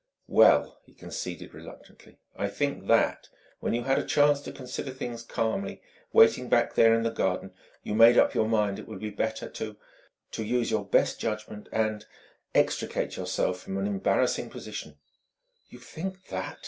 [0.27, 5.21] "Well," he conceded reluctantly, "I think that, when you had a chance to consider things
[5.21, 5.79] calmly,
[6.11, 9.47] waiting back there in the garden, you made up your mind it would be better
[9.47, 9.77] to
[10.31, 12.07] to use your best judgment and
[12.55, 14.97] extricate yourself from an embarrassing position"
[15.69, 16.57] "You think that!"